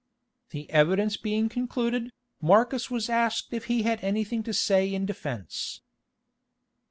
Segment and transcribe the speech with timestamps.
[0.49, 2.11] The evidence being concluded,
[2.41, 5.81] Marcus was asked if he had anything to say in defence.